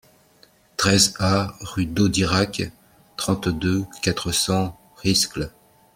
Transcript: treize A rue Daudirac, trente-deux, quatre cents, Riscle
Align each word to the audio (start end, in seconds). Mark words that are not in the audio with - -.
treize 0.77 1.13
A 1.19 1.53
rue 1.61 1.85
Daudirac, 1.85 2.63
trente-deux, 3.17 3.85
quatre 4.01 4.31
cents, 4.31 4.75
Riscle 5.03 5.51